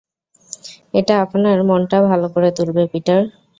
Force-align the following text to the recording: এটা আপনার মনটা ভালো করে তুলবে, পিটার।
এটা 0.93 1.13
আপনার 1.25 1.57
মনটা 1.69 1.97
ভালো 2.09 2.27
করে 2.33 2.49
তুলবে, 2.57 2.83
পিটার। 2.91 3.21